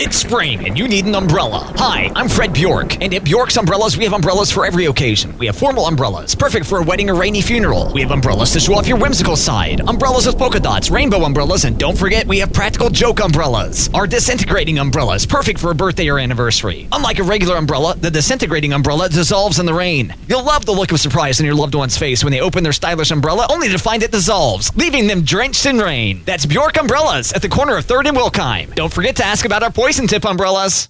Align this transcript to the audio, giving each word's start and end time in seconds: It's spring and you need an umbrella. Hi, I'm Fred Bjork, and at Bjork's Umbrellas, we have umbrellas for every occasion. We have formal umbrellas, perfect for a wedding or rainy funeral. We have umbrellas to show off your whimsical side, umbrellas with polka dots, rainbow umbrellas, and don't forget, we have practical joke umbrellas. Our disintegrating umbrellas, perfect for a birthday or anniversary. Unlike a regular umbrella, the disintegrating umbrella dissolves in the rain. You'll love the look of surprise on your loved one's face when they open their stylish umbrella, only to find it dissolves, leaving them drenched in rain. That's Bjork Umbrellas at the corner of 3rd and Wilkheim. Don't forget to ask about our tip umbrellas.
It's 0.00 0.16
spring 0.16 0.64
and 0.64 0.78
you 0.78 0.86
need 0.86 1.06
an 1.06 1.16
umbrella. 1.16 1.72
Hi, 1.76 2.12
I'm 2.14 2.28
Fred 2.28 2.52
Bjork, 2.52 3.02
and 3.02 3.12
at 3.12 3.24
Bjork's 3.24 3.56
Umbrellas, 3.56 3.96
we 3.96 4.04
have 4.04 4.12
umbrellas 4.12 4.48
for 4.48 4.64
every 4.64 4.84
occasion. 4.84 5.36
We 5.38 5.46
have 5.46 5.56
formal 5.56 5.88
umbrellas, 5.88 6.36
perfect 6.36 6.66
for 6.66 6.78
a 6.78 6.84
wedding 6.84 7.10
or 7.10 7.16
rainy 7.16 7.40
funeral. 7.40 7.90
We 7.92 8.02
have 8.02 8.12
umbrellas 8.12 8.52
to 8.52 8.60
show 8.60 8.74
off 8.74 8.86
your 8.86 8.96
whimsical 8.96 9.34
side, 9.34 9.80
umbrellas 9.88 10.24
with 10.24 10.38
polka 10.38 10.60
dots, 10.60 10.88
rainbow 10.88 11.24
umbrellas, 11.24 11.64
and 11.64 11.76
don't 11.76 11.98
forget, 11.98 12.28
we 12.28 12.38
have 12.38 12.52
practical 12.52 12.90
joke 12.90 13.18
umbrellas. 13.18 13.90
Our 13.92 14.06
disintegrating 14.06 14.78
umbrellas, 14.78 15.26
perfect 15.26 15.58
for 15.58 15.72
a 15.72 15.74
birthday 15.74 16.08
or 16.08 16.20
anniversary. 16.20 16.86
Unlike 16.92 17.18
a 17.18 17.24
regular 17.24 17.56
umbrella, 17.56 17.96
the 17.96 18.12
disintegrating 18.12 18.74
umbrella 18.74 19.08
dissolves 19.08 19.58
in 19.58 19.66
the 19.66 19.74
rain. 19.74 20.14
You'll 20.28 20.44
love 20.44 20.64
the 20.64 20.70
look 20.70 20.92
of 20.92 21.00
surprise 21.00 21.40
on 21.40 21.46
your 21.46 21.56
loved 21.56 21.74
one's 21.74 21.98
face 21.98 22.22
when 22.22 22.32
they 22.32 22.40
open 22.40 22.62
their 22.62 22.72
stylish 22.72 23.10
umbrella, 23.10 23.48
only 23.50 23.68
to 23.70 23.78
find 23.78 24.04
it 24.04 24.12
dissolves, 24.12 24.70
leaving 24.76 25.08
them 25.08 25.22
drenched 25.22 25.66
in 25.66 25.78
rain. 25.78 26.22
That's 26.24 26.46
Bjork 26.46 26.76
Umbrellas 26.76 27.32
at 27.32 27.42
the 27.42 27.48
corner 27.48 27.76
of 27.76 27.84
3rd 27.84 28.10
and 28.10 28.16
Wilkheim. 28.16 28.76
Don't 28.76 28.94
forget 28.94 29.16
to 29.16 29.26
ask 29.26 29.44
about 29.44 29.64
our 29.64 29.72
tip 30.06 30.24
umbrellas. 30.24 30.88